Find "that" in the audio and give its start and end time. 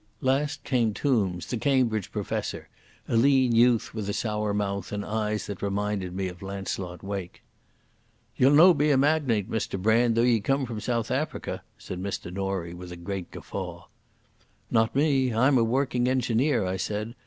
5.45-5.61